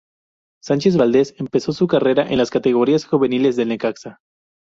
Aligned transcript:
Sánchez 0.63 0.97
Valdez 0.97 1.35
empezó 1.37 1.73
su 1.73 1.85
carrera 1.85 2.27
en 2.27 2.39
las 2.39 2.49
categorías 2.49 3.05
juveniles 3.05 3.55
del 3.55 3.69
Necaxa. 3.69 4.19